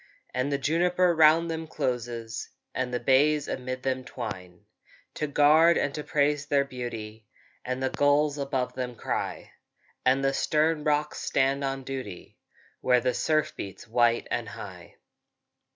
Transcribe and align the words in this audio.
And 0.33 0.51
the 0.51 0.57
juniper 0.57 1.13
round 1.15 1.51
them 1.51 1.67
closes, 1.67 2.49
And 2.73 2.91
the 2.91 2.99
bays 2.99 3.47
amid 3.47 3.83
them 3.83 4.03
twine, 4.03 4.65
To 5.13 5.27
guard 5.27 5.77
and 5.77 5.93
to 5.93 6.03
praise 6.03 6.47
their 6.47 6.65
beauty; 6.65 7.27
And 7.63 7.83
the 7.83 7.91
gulls 7.91 8.39
above 8.39 8.73
them 8.73 8.95
cry, 8.95 9.51
And 10.03 10.23
the 10.23 10.33
stern 10.33 10.83
rocks 10.85 11.19
stand 11.19 11.63
on 11.63 11.83
duty, 11.83 12.39
Where 12.79 12.99
the 13.01 13.13
surf 13.13 13.55
beats 13.55 13.87
white 13.87 14.27
and 14.31 14.49
high. 14.49 14.95